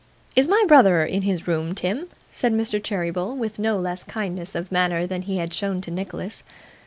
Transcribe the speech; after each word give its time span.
'Is 0.35 0.47
my 0.47 0.63
brother 0.67 1.05
in 1.05 1.21
his 1.21 1.47
room, 1.47 1.75
Tim?' 1.75 2.07
said 2.31 2.53
Mr. 2.53 2.81
Cheeryble, 2.83 3.37
with 3.37 3.59
no 3.59 3.77
less 3.77 4.03
kindness 4.03 4.55
of 4.55 4.71
manner 4.71 5.05
than 5.05 5.21
he 5.21 5.37
had 5.37 5.53
shown 5.53 5.79
to 5.81 5.91
Nicholas. 5.91 6.43